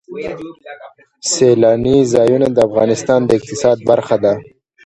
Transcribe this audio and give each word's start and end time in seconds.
سیلانی 1.31 1.97
ځایونه 2.13 2.47
د 2.51 2.57
افغانستان 2.67 3.19
د 3.25 3.29
اقتصاد 3.37 3.77
برخه 3.89 4.15
ده. 4.23 4.33